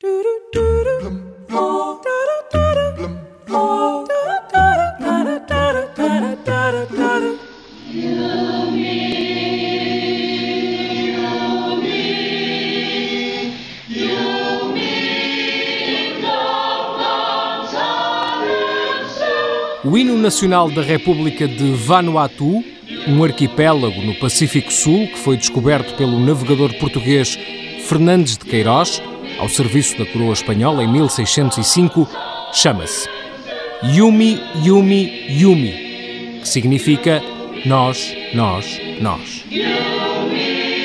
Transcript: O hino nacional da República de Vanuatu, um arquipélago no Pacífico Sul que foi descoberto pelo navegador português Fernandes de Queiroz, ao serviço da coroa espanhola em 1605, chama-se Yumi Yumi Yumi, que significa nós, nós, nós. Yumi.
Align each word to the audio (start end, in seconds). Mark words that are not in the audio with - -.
O 0.00 0.06
hino 19.98 20.16
nacional 20.16 20.70
da 20.70 20.82
República 20.82 21.48
de 21.48 21.72
Vanuatu, 21.72 22.62
um 23.08 23.24
arquipélago 23.24 24.00
no 24.02 24.14
Pacífico 24.14 24.72
Sul 24.72 25.08
que 25.08 25.18
foi 25.18 25.36
descoberto 25.36 25.96
pelo 25.96 26.20
navegador 26.20 26.72
português 26.74 27.36
Fernandes 27.88 28.38
de 28.38 28.44
Queiroz, 28.44 29.02
ao 29.38 29.48
serviço 29.48 29.96
da 29.98 30.06
coroa 30.06 30.32
espanhola 30.32 30.82
em 30.82 30.92
1605, 30.92 32.08
chama-se 32.52 33.08
Yumi 33.82 34.40
Yumi 34.64 35.26
Yumi, 35.28 36.40
que 36.40 36.48
significa 36.48 37.22
nós, 37.64 38.14
nós, 38.34 38.80
nós. 39.00 39.44
Yumi. 39.50 40.77